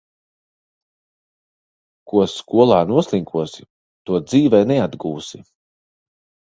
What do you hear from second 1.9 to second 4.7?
Ko skolā noslinkosi, to dzīvē